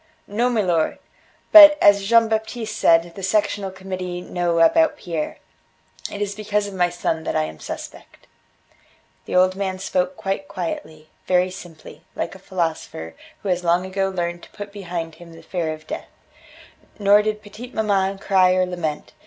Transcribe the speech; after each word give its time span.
"No, 0.25 0.49
milor. 0.49 0.97
But, 1.51 1.77
as 1.79 2.03
Jean 2.05 2.27
Baptiste 2.27 2.75
said, 2.75 3.13
the 3.13 3.21
Sectional 3.21 3.69
Committee 3.69 4.19
know 4.21 4.57
about 4.59 4.97
Pierre. 4.97 5.37
It 6.11 6.23
is 6.23 6.33
because 6.33 6.65
of 6.65 6.73
my 6.73 6.89
son 6.89 7.23
that 7.23 7.35
I 7.35 7.43
am 7.43 7.59
suspect." 7.59 8.25
The 9.25 9.35
old 9.35 9.55
man 9.55 9.77
spoke 9.77 10.17
quite 10.17 10.47
quietly, 10.47 11.09
very 11.27 11.51
simply, 11.51 12.01
like 12.15 12.33
a 12.33 12.39
philosopher 12.39 13.13
who 13.43 13.49
has 13.49 13.63
long 13.63 13.85
ago 13.85 14.09
learned 14.09 14.41
to 14.41 14.49
put 14.49 14.71
behind 14.73 15.13
him 15.21 15.33
the 15.33 15.43
fear 15.43 15.71
of 15.71 15.85
death. 15.85 16.09
Nor 16.97 17.21
did 17.21 17.43
petite 17.43 17.75
maman 17.75 18.17
cry 18.17 18.53
or 18.55 18.65
lament. 18.65 19.13